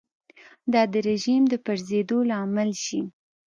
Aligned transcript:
دا 0.73 0.81
د 0.93 0.95
رژیم 1.09 1.43
د 1.49 1.53
پرځېدو 1.65 2.17
لامل 2.29 2.71
شي. 2.85 3.01